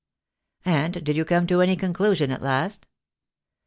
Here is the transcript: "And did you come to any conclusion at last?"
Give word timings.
"And 0.65 1.05
did 1.05 1.15
you 1.15 1.23
come 1.23 1.45
to 1.45 1.61
any 1.61 1.75
conclusion 1.75 2.31
at 2.31 2.41
last?" 2.41 2.87